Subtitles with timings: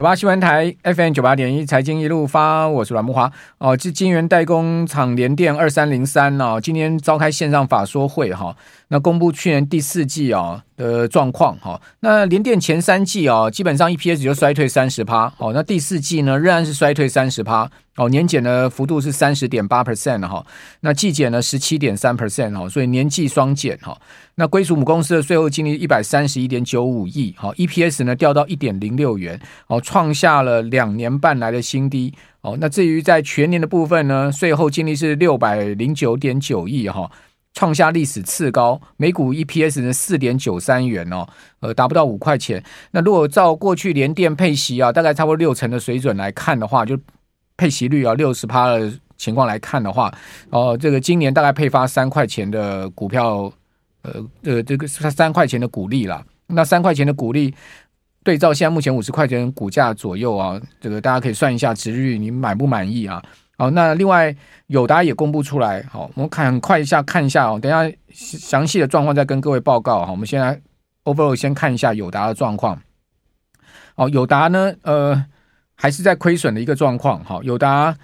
[0.00, 3.76] 九八新闻台 FM 九八点一财经一路发，我是阮木华哦。
[3.76, 8.56] 这晶圆代工厂联电二三零三哦，今天召开线上法说会哈、
[8.88, 11.80] 那公布去年第四季哦的状况哈。
[12.00, 17.70] 那联电前三季啊，基本上 EPS 就衰退三十趴，哦，那第四季呢仍然是衰退三十趴。
[17.96, 20.42] 哦，年减的幅度是三十点八 percent 哈，
[20.80, 23.94] 那季减呢十七点三 percent 哈，所以年季双减哈。
[24.36, 32.14] 那归属母公司的税后净利一百三十一点九五亿，好，EPS 呢掉到一点零六元，哦，创下了两年半来的新低。
[32.40, 37.10] 哦，那至于在全年的部分呢，税后净利是六百零九点九亿哈，
[37.54, 41.26] 创下历史次高，每股 EPS 呢四点九三元哦，
[41.60, 42.62] 呃，达不到五块钱。
[42.92, 46.98] 那如果照过去联电配息啊，大概差不多六成的水准来看的话，就
[47.56, 50.12] 配息率啊，六十趴的情况来看的话，
[50.50, 53.52] 哦，这个今年大概配发三块钱的股票，
[54.02, 56.24] 呃呃，这个三块钱的股利啦。
[56.46, 57.54] 那三块钱的股利
[58.24, 63.22] 对照现在目前五十块钱股价左右啊，这个大家可以算一下值率，你满不满意啊？
[63.60, 64.34] 好，那另外
[64.68, 70.10] 友达也公布出来，好，我们看很快一下看一下哦，等一下详细的状况再跟各位报告哈。
[70.10, 70.58] 我们先来
[71.04, 72.80] overall 先看一下友达的状况。
[73.94, 75.26] 好，友达呢，呃。
[75.82, 77.96] 还是在亏损的一个状况，哈，友达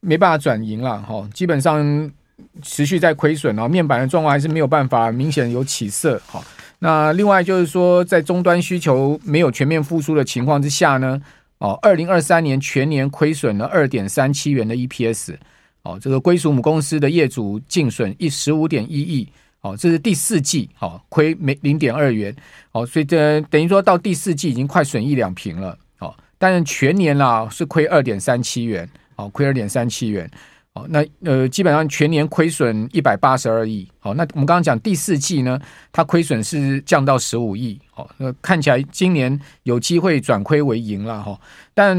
[0.00, 2.12] 没办法转盈了，哈，基本上
[2.60, 6.42] 持续在亏损，面板的状况还是没有办法明显有起色，哈。
[6.80, 11.18] 那另外就是说，在终端需求没有全面复苏的情况之下呢，
[11.64, 15.34] 哦，二零二三年全年亏损了二点三七元的 EPS，
[15.80, 19.26] 哦，这个归属母公司的业主净损一十五点一亿，
[19.62, 22.36] 哦，这是第四季，哦，亏没零点二元，
[22.72, 25.78] 哦，所以这等于说到第四季已经快损一两平了。
[26.00, 28.86] 哦但是全年啦是亏二点三七元，
[29.16, 30.30] 哦，亏二点三七元，
[30.74, 35.56] 哦，那呃基本上全年亏损一百八十二亿，好，那我们刚刚讲第四季呢，
[35.92, 41.38] 它亏损是降到十五亿，哦，那看起来今年有机会转亏为盈了哈。
[41.74, 41.96] 但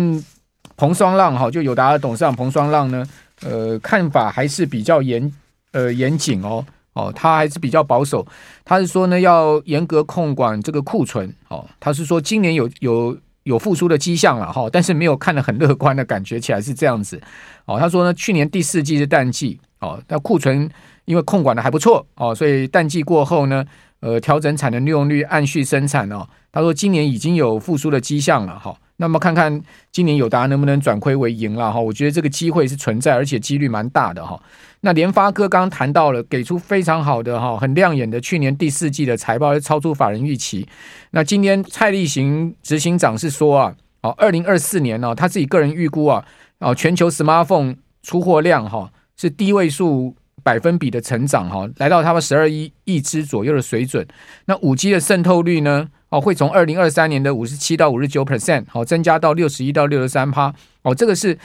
[0.76, 3.08] 彭双浪哈，就友达的董事长彭双浪呢，
[3.44, 5.32] 呃，看法还是比较严
[5.72, 8.28] 呃严谨哦，哦，他还是比较保守，
[8.66, 13.18] 他是说呢要严格控管这个库存，哦，他是说今年有有。
[13.46, 17.22] 有复苏的迹象了哈，但是没有看得很乐观的感觉起来是这样子
[17.66, 17.80] 哦。
[17.80, 20.70] 他说呢，去年第四季是淡季哦，那库存
[21.06, 23.64] 因为控管的还不错哦，所以淡季过后呢，
[24.00, 26.28] 呃，调整产能利用率，按序生产哦。
[26.52, 28.76] 他说今年已经有复苏的迹象了哈。
[28.98, 29.62] 那么看看
[29.92, 31.80] 今年友达能不能转亏为盈了哈？
[31.80, 34.42] 我觉得这个机会是存在，而且几率蛮大的哈。
[34.82, 40.68] 那联发科刚刚谈到了，给出非常好的哈，很亮眼的去年第四季的财报，超出法人预期。
[41.12, 46.24] 那今天蔡立行执行长是说啊，哦，二零二四年呢，他自己个人预估啊，
[46.60, 54.08] 哦，全球 smartphone 出货量哈是低位数百分比的成长哈，来到他们十二亿亿只左右的水准。
[54.46, 60.54] 那五 G 的渗透率呢，哦，会从二零二三年的五十七到五十九 percent，好，增加到六十一到六十三趴。
[60.84, 61.40] 哦，这个是。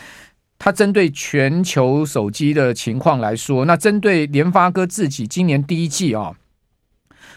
[0.62, 6.32] 它针对全球手机的情况来说，那针对联发科自己今年第一季啊，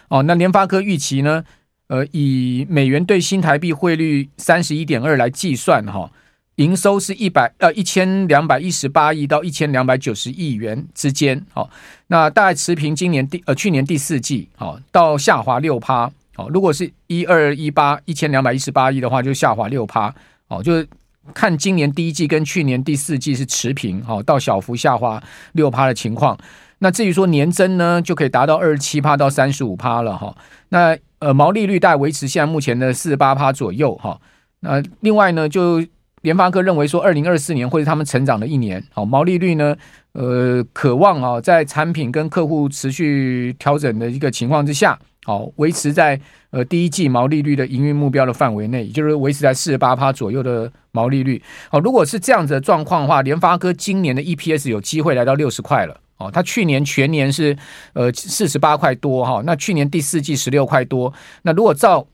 [0.10, 1.46] 哦，那联发科预期呢，
[1.88, 6.12] 呃，以美元兑新台币汇率三十一点二来计算哈，
[6.56, 11.70] 营收是一百呃一千两百一十八亿到一千两百九十亿元之间，好，
[12.08, 20.14] 那大概持平今年第呃去年第四季，好，到下滑六趴，好，如果是一二一八一千两百一十八亿的话，就下滑六趴，
[20.48, 20.88] 好，就是。
[21.34, 25.24] 看今年第一季跟去年第四季是持平，好，到小幅下滑
[25.54, 26.38] 六趴的情况。
[26.80, 30.36] 那至于说年增呢，就可以达到二十七趴到三十五趴了哈。
[30.68, 34.20] 那呃毛利率大概维持现在目前的四十八趴左右哈。
[34.60, 35.82] 那另外呢，就
[36.24, 39.76] 联发科认为说，二零二四年会是他们成长的一年，好，毛利率呢，
[40.14, 44.98] 呃，渴望啊在产品跟客户持续调整的一个情况之下。
[45.26, 46.20] 好，维持在
[46.52, 51.42] 呃第一季毛利率的营运目标的范围内，也就是维持在四十八趴左右的毛利率。
[51.70, 55.98] 好，如果是这样子的状况的话，联发科今年的 EPS 有机会来到六十块了。
[56.18, 57.58] 哦，它去年全年是
[57.94, 62.06] 呃四十八块多哈，那去年第四季十六块多，那如果照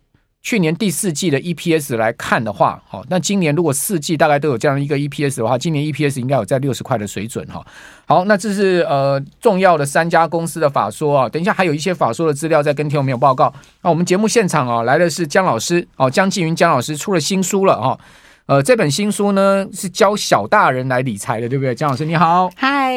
[0.42, 7.66] 去年第四季的 EPS 来看的话，好，那今年如果四季大概都有这样一个 EPS 的话，今年 EPS 应该有在六十块的水准哈。
[8.06, 13.54] 好，那这是呃重要的三家公司的法说啊，等一下还有一些法说的资料在跟听众朋友报告。
[13.82, 18.00] 那我们节目现场啊来的是姜老师哦，姜继云姜老师出了新书了哈。
[18.50, 21.76] 呃，这本新书呢是教小大人来理财的，对不对？
[21.76, 22.96] 江老师你好，嗨，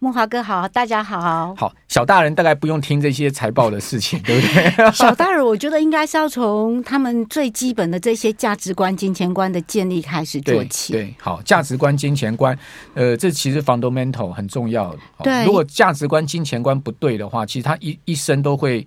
[0.00, 1.54] 木华哥好，大家好。
[1.54, 4.90] 好，小大人大概不用听这些财报的事情，对不对？
[4.90, 10.92] 小大人，我觉得应该是要从他们最基本的这些价值观、金钱观的建立开始做起。
[10.94, 12.58] 对，对好，价值观、金钱观，
[12.94, 14.92] 呃，这其实 fundamental 很重要。
[15.22, 18.84] 对，如果价值观、金钱观不对的话，其实他一一生都会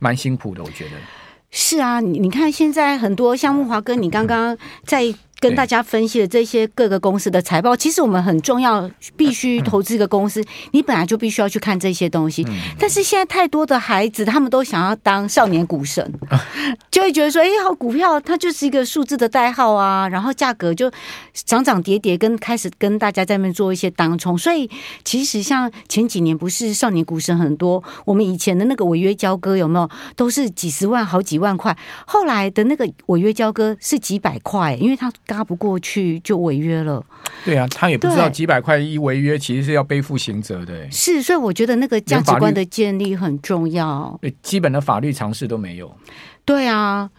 [0.00, 0.90] 蛮辛苦的，我觉得。
[1.52, 5.14] 是啊，你你看现在很多像木华哥，你刚刚在。
[5.44, 12.46] 跟大家分析的这些各个公司的财报，其实我们很重要，必须投资一个公司，你本来就必须要去看这些东西。
[12.78, 16.10] 但是现在太多的孩子，他们都想要当少年股神，
[16.90, 20.90] 就会觉得说，哎，好股票它就是一个数字的代号啊，然后价格就
[21.34, 24.38] 涨涨跌跌，跟开始跟大家在那边做一些当冲。
[24.38, 24.70] 所以
[25.04, 31.76] 其实像前几年不是少年股神很多，我们以前的那个违约交割有没有，都是几十万、好几万块，
[32.06, 35.12] 后来的那个违约交割是几百块，因为他。
[35.34, 37.04] 拉不过去就违约了，
[37.44, 40.88] 对啊，他也不知道几百块一违约，其实是要背负刑责的。
[40.90, 44.16] 是，所以我觉得那个价值观的建立很重要。
[44.22, 45.92] 对，基本的法律常识都没有。
[46.44, 47.10] 对啊。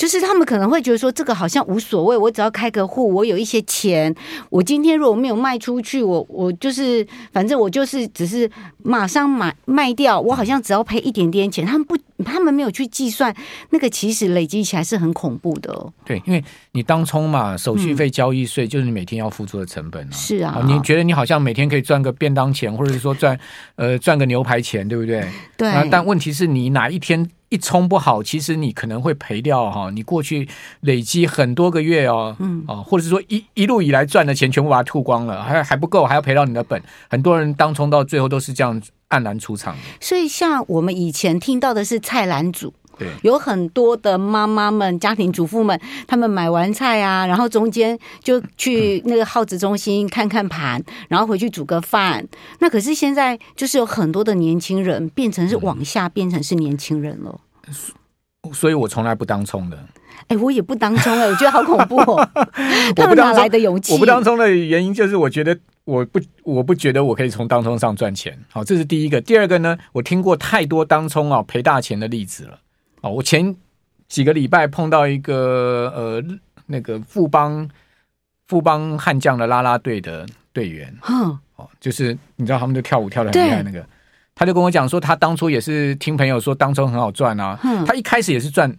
[0.00, 4.14] 就是他们可能会觉得说，这个好像无所谓，我只要开个户，我有一些钱，
[4.48, 8.50] 我今天如果没有卖出去，我我就是反正我就是只是
[8.82, 11.66] 马上买卖掉，我好像只要赔一点点钱。
[11.66, 11.94] 他们不，
[12.24, 13.34] 他们没有去计算
[13.70, 15.92] 那个，其实累积起来是很恐怖的。
[16.04, 20.10] 对，因为你当冲嘛，手续费、交易税就是你每天要付出的成本啊。
[20.12, 23.38] 是啊，你觉得你好像每天可以赚个便当钱，或者是说赚
[23.76, 25.26] 呃赚个牛排钱，对不对？
[25.56, 25.88] 对。
[25.90, 27.28] 但问题是你哪一天？
[27.50, 30.48] 一冲不好，其实你可能会赔掉哈，你过去
[30.82, 36.80] 累积很多个月哦，嗯哦，或者是说一一路以来赚的钱全部把它吐光了，还还不够，还要赔到你的本。
[37.08, 39.76] 很多人当冲到最后都是这样黯然出场。
[40.00, 42.72] 所以像我们以前听到的是菜篮组。
[42.98, 52.28] 对，有很多的妈妈们、家庭主妇们，他们买完菜啊，然后中间就去那个耗子中心看看盘，然后回去煮个饭。
[52.58, 57.40] 那可是现在就是有很多的年轻人变成是往下变成是年轻人了，
[58.52, 59.78] 所以我从来不当冲的。
[60.26, 62.28] 哎，我也不当冲哎，我觉得好恐怖哦。
[62.94, 63.94] 他们哪来的勇气？
[63.94, 68.38] 我不当冲的原因就是我觉得我不我不觉得我可以从当冲上赚钱。
[68.50, 69.20] 好，这是第一个。
[69.20, 72.58] 第二个呢，我听过太多当冲啊赔大钱的例子了。
[73.00, 73.56] 哦，我前
[74.08, 76.24] 几个礼拜碰到一个呃，
[76.66, 77.68] 那个富邦
[78.46, 83.84] 富邦悍将的啦啦队的队员，嗯，哦，就是你知道他们就跳舞跳的很厉害那个，
[84.34, 88.76] 他就跟我讲说，他当初也是听朋友说当冲很好赚啊，嗯，他一开始也是赚，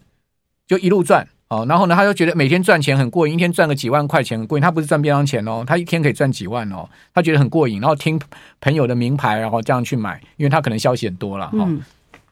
[0.67, 8.17] 就一路赚哦，然后呢，他就觉得每天赚钱很过瘾，一天赚个几万块钱很过瘾，他不是赚便当钱哦，他一天可以赚几万哦，他觉得很过瘾，然后听
[8.61, 11.81] 朋友的名牌，然后这样去买，因为他可能消息很多了哈，哦，嗯，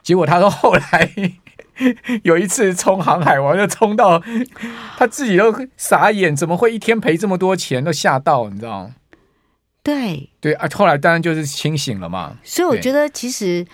[0.01, 1.11] 结果他说后来。
[2.23, 4.21] 有一次冲航海王，就冲到
[4.97, 7.81] 他自己都傻眼，怎么会一天赔这么多钱？
[7.81, 8.95] 都吓到，你知道吗？
[9.81, 12.35] 对对啊，后来当然就是清醒了嘛。
[12.43, 13.65] 所以我觉得其实。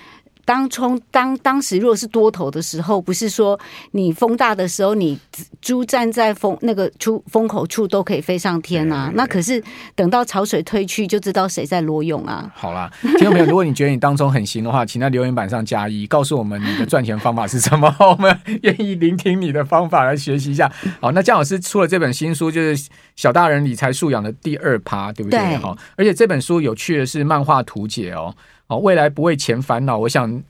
[0.46, 3.60] 当冲当当时如果是多头的时候，不是说
[3.92, 5.20] 你风大的时候，你
[5.60, 9.12] 猪站在风那个出风口处都可以飞上天啊。
[9.16, 9.62] 那可是
[9.96, 12.50] 等到潮水退去，就知道谁在裸泳啊。
[12.56, 20.72] 好啦，听众朋友，如果你觉得你当中很行的话，请在留言板上加一，告诉我们你的赚钱方法是什么，我们愿意聆听你的方法来学习一下。
[21.02, 25.58] 好，那姜老师出了这本新书，就是小大人理财素养的第二趴，对不对？
[25.58, 28.36] 好，而且这本书有趣的是漫画图解哦。
[28.67, 30.43] 哦，未来不为钱烦恼，我想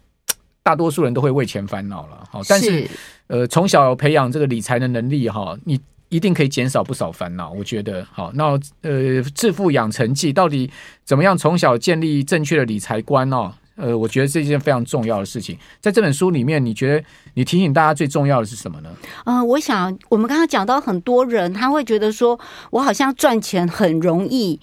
[0.63, 2.23] 大多数人都会为钱烦恼了。
[2.31, 2.89] 好，但是，是
[3.27, 5.79] 呃，从小培养这个理财的能力哈，你
[6.09, 7.51] 一定可以减少不少烦恼。
[7.51, 10.71] 我觉得，好，那呃，致富养成记到底
[11.03, 11.37] 怎么样？
[11.37, 15.57] 从小建立正确的理财观哦，呃，我觉得这是一件非常重要的事情。
[15.81, 17.03] 在这本书里面，你觉得
[17.33, 18.89] 你提醒大家最重要的是什么呢？
[19.25, 22.39] 嗯、呃，我想我们刚刚讲到很多人，他会觉得说
[22.71, 24.59] 我好像赚钱很容易。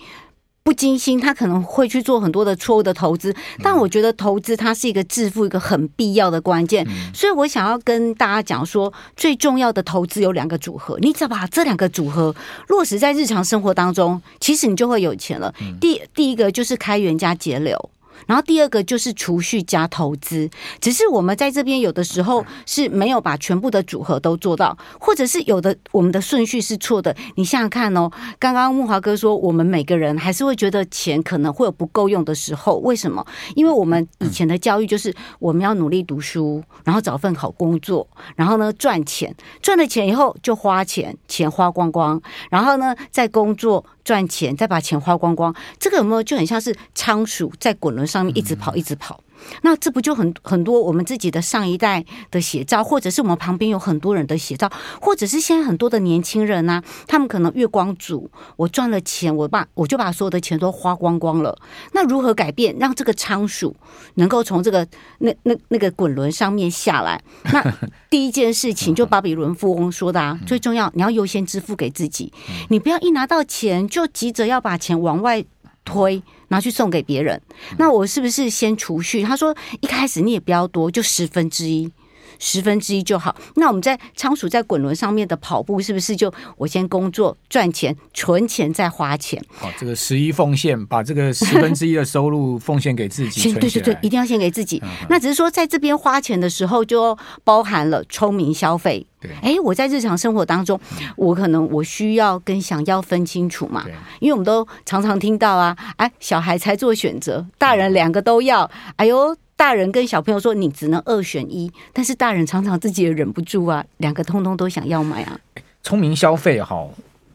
[0.65, 3.35] 不精心，他可能会去做很多的错误的投资。
[3.63, 6.87] 但我觉得投资它是一个致富一个很必要的关键。
[7.13, 12.35] 所以我想要跟大家讲说，最重要的投资有两个组合，你只要把这两个组合
[12.69, 15.53] 落实在日常生活当中，其实你就会有钱了。
[15.81, 17.91] 第第一个就是开源加节流。
[18.27, 20.49] 然后第二个就是储蓄加投资。
[20.81, 27.15] 只是我们在这边有的时候是没有把全部的组合都做到，或者是有的我们的顺序是错的。
[27.37, 33.25] 你想想看哦，刚刚木华哥说，我们每个人还是会觉得钱可能会有不够用的时候，为什么？
[33.55, 43.85] 因为我们以前的教育就是我们要努力读书，然后找份好工作，然后呢赚钱，赚了钱以后就花钱，钱花光光，然后呢再工作。
[44.05, 49.23] 赚钱，再把钱花光光，这个有没有就很像是仓鼠在滚轮上面一直跑，一直跑？
[49.63, 54.71] 那这不就很很多我们自己的上一代的写照，或者是我们旁边有很多人的写照，
[55.01, 56.85] 或者是现在很多的年轻人呢、啊？
[57.07, 61.57] 他们可能月光族，我赚了钱，我把我就把所有的钱都花光光了。
[61.93, 63.75] 那如何改变，让这个仓鼠
[64.15, 64.87] 能够从这个
[65.19, 67.23] 那那那个滚轮上面下来？
[67.53, 67.63] 那
[68.11, 72.33] 第一件事情，就巴比伦富翁说的啊，最重要，你要优先支付给自己，
[72.69, 75.45] 你不要一拿到钱就急着要把钱往外
[75.85, 76.23] 推。
[76.53, 77.41] 拿去送给别人，
[77.79, 79.23] 那我是不是先储蓄？
[79.23, 81.91] 他说一开始你也不要多，就十分之一。
[82.39, 83.35] 十分之一就好。
[83.57, 89.43] 那我们在仓鼠在滚轮上面的跑步，是不是就我先工作赚钱存钱再花钱？
[89.51, 93.41] 好，这个十一奉献，把这个十分之一的收入奉献给自己。
[93.41, 94.81] 先 对对对，一定要献给自己。
[94.83, 99.07] 嗯、那只是说在这边花钱的时候，就包含了聪明消费。
[99.21, 100.79] 对，哎，我在日常生活当中，
[101.17, 103.85] 我可能我需要跟想要分清楚嘛。
[103.85, 108.71] 对，因为我们都常常听到啊，哎，小孩才做选择，大人两个都要。
[108.97, 109.37] 哎呦。
[109.57, 115.39] 大人跟小朋友说，你只能二选一，但是大人常常自己也忍不住啊，两个通通都想要买啊。
[115.83, 116.89] 聪明消费哈，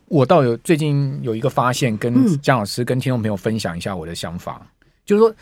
[0.07, 5.33] 我倒有最近有一个发现，跟姜老师跟听众朋友分享一下我的想法，嗯、就是说，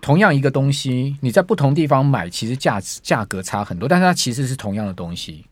[0.00, 5.44] 同样一个东西，你在不同地方买，其实价值价格差很多，但是它其实是同样的东西。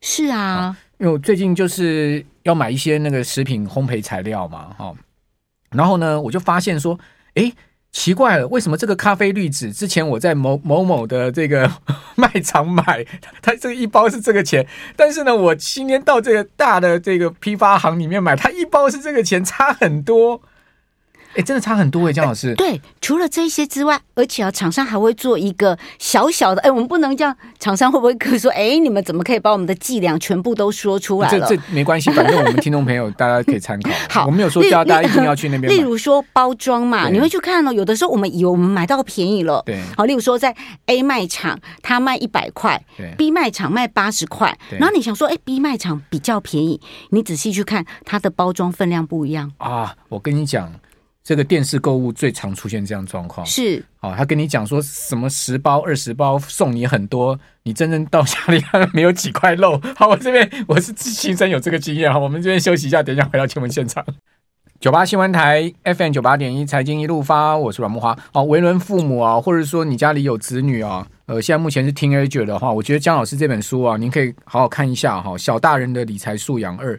[0.00, 4.92] 是啊，因为我最近就是要买一些那个食品烘焙材料嘛，哈，
[5.70, 6.98] 然后呢，我就发现说，
[7.34, 7.52] 哎。
[7.94, 11.70] 奇怪了，为什么这个咖啡滤纸之前我在某某某的这个
[12.16, 13.06] 卖场买，
[13.40, 20.42] 它这一包是这个钱，但是呢，我今天到这个大的这个批发行里面买，它一包是这个钱，差很多。
[21.36, 22.54] 哎，真的差很多哎，江老师。
[22.54, 31.46] 对，除了这些之外，而且啊，厂商还会做一个小小的，哎，我们不能这样，厂商会不会可说，哎，你们怎么可以把我们的计量全部都说出来了？
[31.48, 33.90] 这这没关系， 反正我们听众朋友大家可以参考。
[34.08, 35.72] 好，我没有说叫大家一定要去那边。
[35.72, 37.72] 例如说包装嘛，你会去看哦。
[37.72, 39.80] 有的时候我们以为我们买到便宜了，对。
[39.96, 40.54] 好，例如说在
[40.86, 49.94] A 卖场，它卖一百块，对；B 卖场卖八十块，然后你想说，哎，B 卖场比较便宜，你仔细去看它的包装分量不一样啊。
[50.08, 50.72] 我跟你讲。
[51.24, 58.62] 这个电视购物最常出现这样状况，是，哦，他跟你讲说什么十包二十包送你很多，你真正到家里
[58.92, 59.80] 没有几块肉。
[59.96, 64.04] 好，我这边我是亲身有这个经验哈，我们这边休息一下，等一下回到新闻现场。
[64.80, 68.14] 九八新闻台 FM 九八点一财经一路发，我是阮木花。
[68.34, 76.94] 哦，为人父母啊，或者说你家里有子女啊，呃，现在目前是 teenager 的话，我觉得江老师这本书啊，您可以好好看一下哈，《小大人的理财素养二》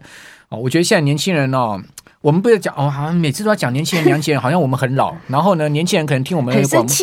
[0.50, 1.79] 哦，我觉得现在年轻人哦。
[2.25, 5.13] 我们不要讲哦，好像每次都要讲年轻人，年轻人好像我们很老。
[5.27, 6.96] 然后呢，年轻人可能听我们的广播，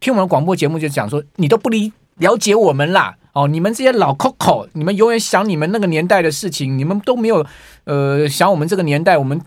[0.00, 3.16] 听我们的广播节目就讲说，你都不理了解我们啦。
[3.32, 7.46] 哦，你们这些老 Coco，你们永远想你们那个年代的事情，你们都没有
[7.84, 9.40] 呃想我们这个年代，我们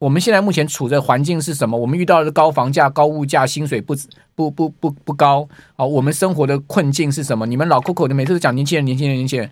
[0.00, 1.78] 我们现在目前处的环境是什么？
[1.78, 3.94] 我们遇到的高房价、高物价、薪水不
[4.34, 7.46] 不不不不高哦，我们生活的困境是什么？
[7.46, 9.48] 你们老 Coco，的每次都讲年轻人，年轻人，年轻人。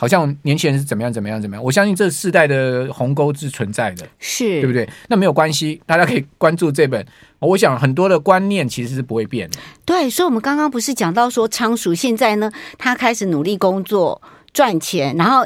[0.00, 4.88] 好像年轻人是怎么样怎么样怎么样，我相信这世代的鸿沟是存在的，是，对不对？
[5.08, 7.04] 那没有关系，大家可以关注这本。
[7.40, 9.58] 我想很多的观念其实是不会变的。
[9.84, 15.44] 对，所以我们刚刚不是讲到说仓鼠现在呢，他开始努力工作赚钱，然后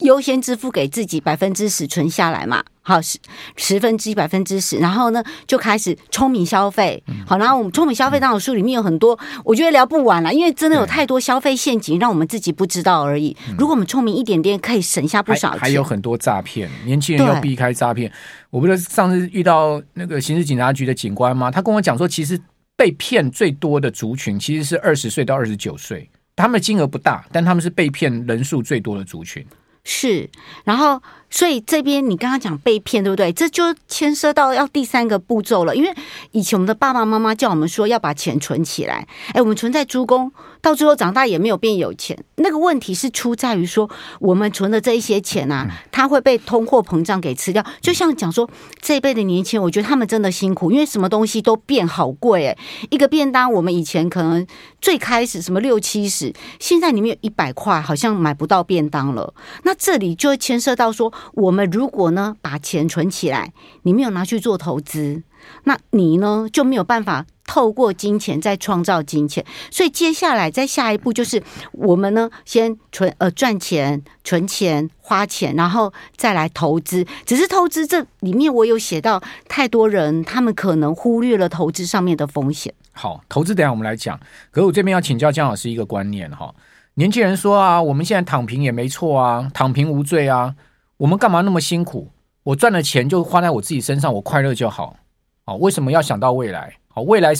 [0.00, 2.62] 优先支付给自己百分之十存下来嘛。
[2.82, 3.18] 好，十
[3.56, 7.02] 十分之一，百分之十，然后呢，就开始聪明消费。
[7.26, 13.36] 好，然后我们聪明消费当中书里面有很多，我觉得聊不完了，因为真的有太多消费陷阱，让我们自己不知道而已。
[13.58, 15.60] 如果我们聪明一点点，可以省下不少钱。
[15.60, 18.12] 还有很多诈骗，年轻人要避开诈骗。
[18.50, 21.50] 我不是上次遇到那个刑事警察局的警官吗？
[21.50, 22.40] 他跟我讲说，其实
[22.76, 29.44] 被骗最多的族群其实是二十岁到二十九岁，他们的金额不大，但他们是被骗人数最多的族群。
[29.86, 30.28] 是，
[30.64, 31.00] 然后。
[31.28, 33.32] 所以这边你刚刚讲被骗，对不对？
[33.32, 35.74] 这就牵涉到要第三个步骤了。
[35.74, 35.92] 因为
[36.30, 42.16] 以前我们的爸爸妈妈叫我们说要把钱存起来，哎，我们存在猪公，到最后长大也没有变有钱。
[42.36, 43.90] 那个问题是出在于说，
[44.20, 47.64] 我们存的这一些钱啊，它会被通货膨胀给吃掉。
[47.80, 48.48] 就像讲说
[48.80, 52.58] 这一辈的年轻人，我觉得他们真的辛苦，因为什么东西都变好贵，哎，
[52.90, 54.46] 一个便当我们以前可能
[54.80, 59.34] 最开始什么六七十，现在你面有一百块，好像买不到便当了。
[59.64, 61.12] 那这里就会牵涉到说。
[61.32, 63.52] 我们如果呢把钱存起来，
[63.82, 65.22] 你没有拿去做投资，
[65.64, 71.42] 那你呢就没有办法透过金钱再创造金钱，所以接下来在下一步就是
[71.72, 77.06] 我们呢，先存呃赚钱、存钱、花钱，然后再来投资。
[77.24, 82.74] 只是投资这里面我有写到，太多人他们可能忽略了投资上面的风险。
[82.92, 84.18] 好，投资等下我们来讲。
[84.50, 86.52] 可是我这边要请教江老师一个观念哈，
[86.94, 90.54] 年轻人说啊，我们现在躺平也没错啊，躺平无罪啊，
[90.98, 92.10] 我们干嘛那么辛苦？
[92.42, 94.96] 我赚的钱就花在我自己身上，我快乐就好。
[95.44, 96.74] 哦，为什么要想到未来？
[96.88, 97.32] 好，未来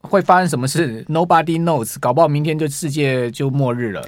[0.00, 4.02] 会发生什么事？Nobody knows，搞不好明天就世界就末日了，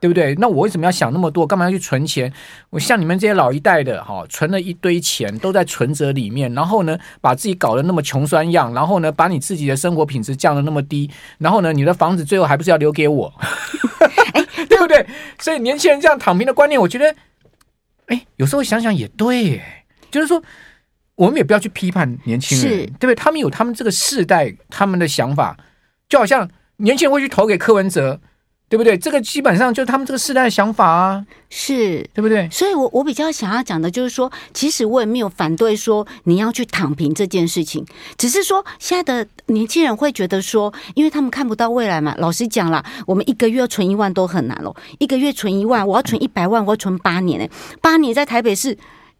[0.00, 0.34] 对不对？
[0.36, 1.46] 那我为什么要想那么多？
[1.46, 2.32] 干嘛要去存钱？
[2.70, 13.30] 我像你们这些老一代的，哈，存了一堆钱都在存折里面，然后呢，把自己搞得那么穷酸样，然后呢，把你自己的生活品质降得那么低，然后呢，你的房子最后还不是要留给我？
[14.68, 15.06] 对不对？
[15.38, 17.14] 所以年轻人这样躺平的观念，我觉得，
[18.08, 19.62] 哎，有时候想想也对，
[20.10, 20.42] 就是说。
[21.18, 23.14] 我们也不要去批判年轻人，对不对？
[23.16, 25.58] 他们有他们这个世代他们的想法，
[26.08, 28.20] 就好像年轻人会去投给柯文哲，
[28.68, 28.98] 对不对？
[28.98, 32.48] 这个基本上就是他们这个世代的想法啊，是对不对？
[32.50, 37.86] 所以我，我我比较想要讲的就是说，其实我也没有反对说你要去躺平这件事情，
[38.18, 42.14] 只是说现在的年轻人会觉得说，因为他们看不到未来嘛。
[42.18, 48.76] 老实讲啦，我们一个月要存一万都很难咯，一个月存一万，我要存一百万，我要存八年诶，八年在台北市。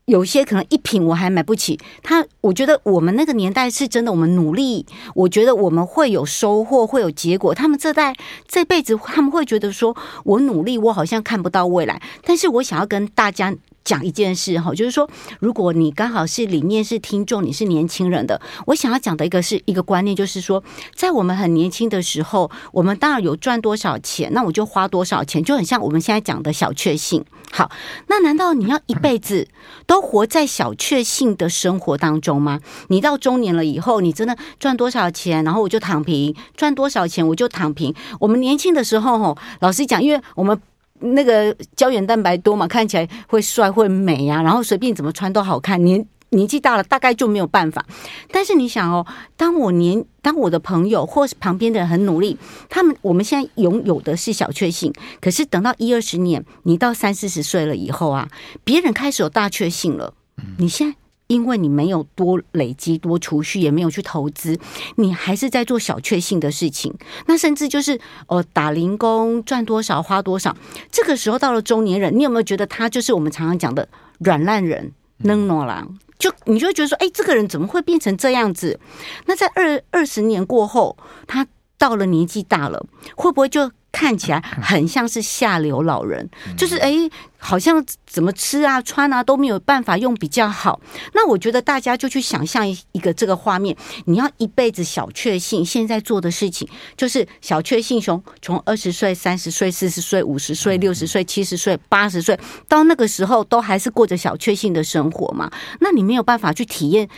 [0.09, 7.55] 有些可能一瓶我还买不起，他我觉得我们那个年代是真的，我们努力，我觉得我们会有收获，会有结果。
[7.55, 12.01] 他们这代这辈子他们会觉得说，我努力，我好像看不到未来。
[12.25, 13.55] 但是我想要跟大家
[13.89, 15.09] 讲一件事哈，就是说，
[15.41, 20.63] 如果你刚好是里面是听众，你是年轻人的，我想要讲的一个是一个观念，就是说，
[20.95, 27.25] 在我们很年轻的时候，我们当然有赚多少钱，那我就花多少钱，就很像我们现在讲的小确幸。
[27.51, 27.71] 好，
[28.09, 29.49] 那难道你要一辈子
[29.87, 32.61] 都活在小确幸的生活当中吗？
[32.89, 37.95] 你到中年了以后，你真的赚多少钱，然后我就躺平；赚多少钱我就躺平。
[38.21, 40.61] 我们年轻的时候，吼，老实讲，因为我们。
[41.01, 45.83] 那个胶原蛋白多嘛，看起来会帅会美呀、啊，然后随便怎么穿都好看。
[45.85, 47.85] 年年纪大了，大概就没有办法。
[48.31, 52.37] 但是你想哦，当我年当我的朋友或是旁边的人很努力，
[52.69, 58.29] 他们我们现在拥有的是小确幸，可是等到一二十年，你到三四十岁了以后啊，
[58.65, 60.13] 别人开始有大确幸了，
[60.59, 60.97] 你现在。
[61.29, 64.59] 因为你没有多累积、多储蓄，也没有去投资，
[64.97, 66.93] 你还是在做小确幸的事情。
[67.27, 70.57] 那甚至就是呃打零工赚多少花多少。
[70.91, 73.89] 这个时候到了中年人，你有没有觉得他就是我们常常讲的
[74.19, 75.99] 软烂人、软烂人？
[76.19, 78.81] 就你就觉得说，哎，这个人怎么会变成这样子？
[79.27, 83.71] 那在二二十年过后，他到了年纪大了，会不会就？
[83.91, 86.93] 看起来很像是下流老人，就是哎，
[87.39, 90.81] 好像怎么吃啊、穿啊都没有办法用比较好。
[91.15, 105.51] 那我觉得大家就去想象一个这个画面：你要一辈子小确幸，现在做的事情就是小确幸，从从二十岁、三十岁、四十岁、五十岁、六十岁、七十岁、八十岁，到那个时候都还是过着小确幸的生活嘛？
[105.81, 107.09] 那你没有办法去体验。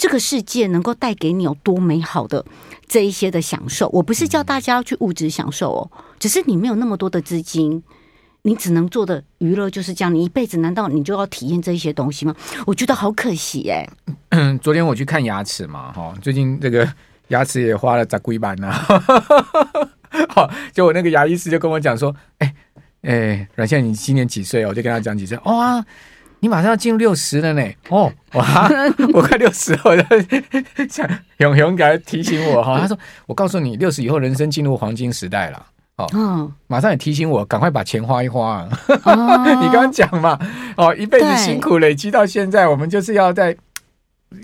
[0.00, 2.42] 这个世界能够带给你有多美好的
[2.88, 7.82] 这一些的享受，我不是叫大家要去物质享受哦，只是你没有那么多的资金，
[8.40, 10.14] 你只能做的娱乐就是这样。
[10.14, 12.34] 你一辈子难道你就要体验这一些东西吗？
[12.66, 13.86] 我觉得好可惜哎。
[14.62, 16.90] 昨天我去看牙齿嘛，哈，最近这个
[17.28, 18.72] 牙齿也花了十几万呢。
[20.30, 22.54] 好，就我那个牙医师就跟我讲说，哎
[23.02, 24.64] 哎，阮先生你今年几岁？
[24.64, 25.84] 我就跟他讲几岁，哇。
[26.40, 27.62] 你马上要进入六十了呢！
[27.90, 28.68] 哦，哇，
[29.12, 30.06] 我快六十了，
[31.38, 32.78] 永永给他提醒我哈。
[32.80, 38.66] 他说：“我告诉你，六十以后人生进入黄金时代了。”哦，马上也提醒我，赶快把钱花一花。
[39.02, 40.38] 啊、 你刚刚讲嘛，
[40.78, 43.54] 哦，一辈子辛苦累积到现在，我们就是要在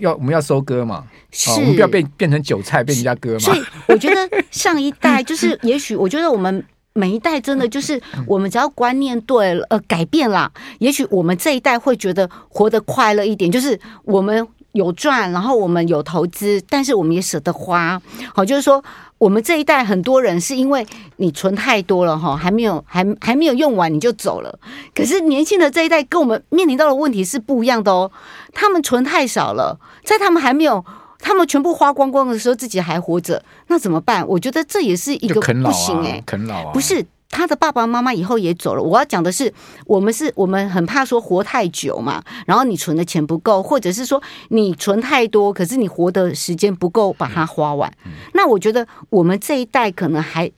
[0.00, 1.06] 要我们要收割嘛，
[1.48, 3.38] 哦，我们不要变变成韭菜被人家割嘛。
[3.38, 6.62] 所以我觉得上一代就是， 也许我觉得我们。
[6.96, 13.52] 每一代真的就是我们只要观念对了，呃，改变了，也许我们这一代会觉得活得快乐一点。
[13.52, 18.00] 就是我们有赚，然后我们有投资，但是我们也舍得花。
[18.34, 18.82] 好，就是说
[19.18, 24.58] 我们这一代很多人是因为你存太多了哈，还没有还还没有用完你就走了。
[24.94, 28.10] 可是年轻的这一代跟我们面临到的问题是不一样的哦，
[28.52, 30.84] 他们存太少了，在他们还没有。
[31.18, 34.26] 他们全部花光光的时候，自己还活着，那怎么办？
[34.26, 38.82] 我觉得这也是一个不行哎、欸，啃老啊，不是他的爸爸妈妈以后也走了。
[38.82, 39.52] 我要讲的是，
[39.86, 47.92] 我们是我们很怕说活太久嘛，然后你存的钱不够，或者是说你存太多，可是你活的时间不够把它花完。
[48.04, 50.50] 嗯、那我觉得我们这一代可能还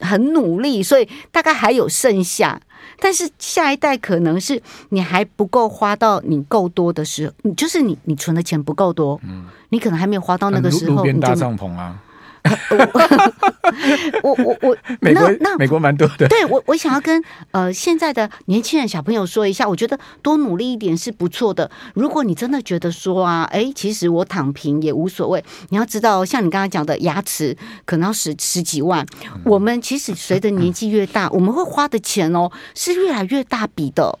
[0.00, 2.60] 很努力，所以大概还有剩下。
[3.00, 10.96] 但是下一代可能是你还不够花到你够多的时候，你就是你你存的钱不够多，嗯，你可能还没有花到那个时候。
[10.96, 11.98] 路边搭帐篷啊，
[14.22, 16.28] 我 我我，美国那那美国蛮多的。
[16.28, 21.70] 对我我想要跟呃现在的年轻人小朋友说一下，我觉得多努力一点是不错的。
[21.94, 25.42] 如果你真的觉得说啊，哎，其实我躺平也无所谓。
[25.70, 34.18] 你要知道，像你刚才讲的牙齿可能要十十几万，嗯、我们其实随着年纪越大，我们会花的钱哦是越来越大笔的。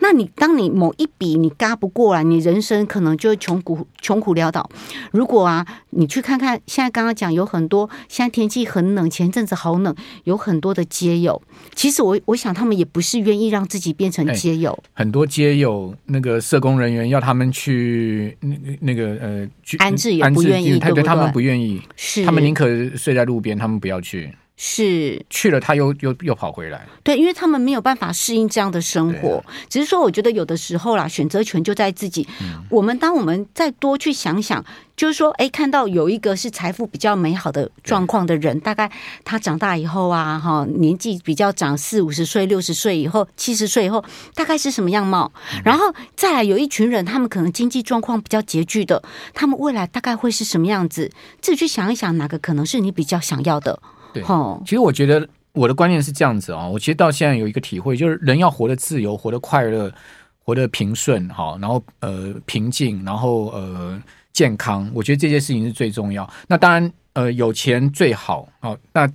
[0.00, 4.68] 那你当你某一笔你嘎不过来，你人生可能就会穷苦穷苦潦倒。
[5.12, 11.40] 如果啊，你去看看现在刚刚讲有很多，现在天气很冷，前阵子好冷，有很多的街友。
[11.74, 14.70] 其实我我想他们也不是愿意让自己变成街友。
[14.72, 24.32] 欸、很多街友那个社工人员要他们去那那个呃去安置也不愿意，对，他们不愿意，是他们宁可睡在路边，他们不要去。
[24.60, 26.84] 是去了，他又又又跑回来。
[27.04, 29.36] 对，因为他们没有办法适应这样的生活。
[29.36, 32.26] 啊、只是说，我觉得有的时候啦，选择权就在自己。
[32.42, 34.62] 嗯、我们当我们再多去想想，
[34.96, 38.90] 就是说，哎，看到有一个是财富比较美好的状况的人，大概
[39.24, 45.30] 他长大以后啊，哈，年纪比较长，四五十岁、六十岁以后、七十岁以后，大概是什么样貌？
[45.54, 49.00] 嗯、然后再来有一群人，他们可能经济状况比较拮据的，
[49.32, 51.12] 他们未来大概会是什么样子？
[51.40, 53.78] 自己去想一想，哪个可能是你比较想要的？
[54.12, 54.22] 对，
[54.64, 59.92] 其实我觉得我的观念是这样子啊，我其实到现在有一个体会，就是人要活得自由、活得快乐、
[60.38, 66.28] 活得平顺，哈，然后呃平静，然后呃健康，我觉得这些事情是最重要。
[66.46, 69.10] 那当然呃有钱最好哦，那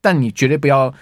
[0.00, 0.92] 但你绝对不要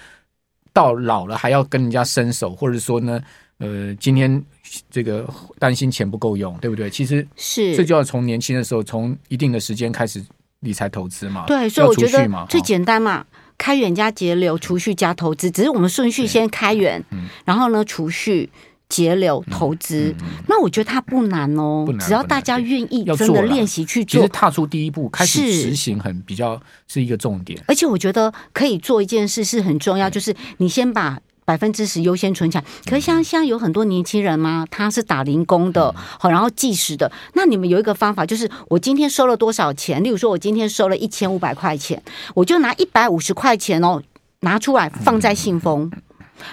[0.73, 3.23] 到老了还要跟人家伸手，或者说呢
[3.59, 4.43] 呃今天
[4.91, 5.27] 这个
[5.59, 6.91] 担心钱不够用，对不对？
[6.91, 10.23] 其实是这就要从年轻的时候，从一定的时间开始。
[10.61, 13.25] 理财投资嘛，对，所以我觉得最简单嘛，
[13.57, 17.03] 开源加节流，储蓄加投资，只是我们顺序先开源，
[17.45, 18.51] 然后呢储蓄、
[18.89, 20.15] 节流、投资。
[20.47, 27.59] 那我觉得它不难哦，只要大家愿意真的练习去做，其实踏出第一步，开始实行很比较是一个重点。
[27.67, 31.19] 而且我觉得可以做一件事是很重要，就是你先把。
[31.51, 37.11] 百分之十优先存起来，可是像像有很多年轻人嘛，他是打零工的，好，然后计时的。
[37.35, 40.01] 那你们有一个方法，就是我今天收了多少钱？
[40.05, 42.01] 例如说，我今天收了一千五百块钱，
[42.37, 44.01] 我就拿一百五十块钱哦，
[44.43, 45.91] 拿出来放在信封。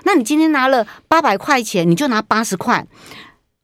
[0.03, 2.87] 那你今天拿了八百块钱，你就拿八十块，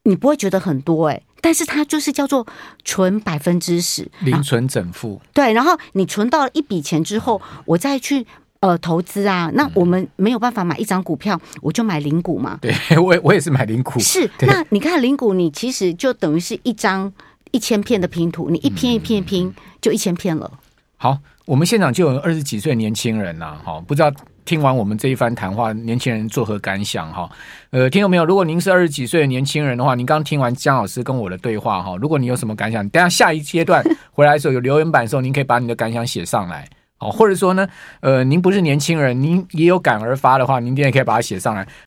[0.04, 2.46] 你不会觉得很多哎，但是它就是叫做
[2.86, 5.20] 存百分之十，零存整付。
[5.34, 8.28] 对，然后你存到了一笔钱之后，我再去。
[8.64, 12.58] 呃，投资啊，那我们没有办法买一张股票，我就买零股嘛。
[12.62, 14.00] 对， 我我也是买零股。
[14.00, 17.12] 是，那你看零股，你其实就等于是一张
[17.52, 20.50] 一千片的拼图，你一片一片一拼，就一千片了。
[20.96, 24.10] 好，我们现场就有二十几岁年轻人呐，哈，不知道
[24.46, 27.12] 听完我们这一番谈话，年轻人作何感想？
[27.12, 27.30] 哈，
[27.72, 28.24] 呃，听到没有？
[28.24, 36.66] 如果您是二十几岁的年轻人的话，您刚听完姜老师跟我的对话，哈，如果你有什么感想，等下下一阶段回来的时候有留言板的时候，您可以把你的感想写上来。
[37.12, 37.68] 或者说呢，
[38.02, 41.68] 呃，您不是年轻人，您也有感而发的话，您今天也可以把它写上来。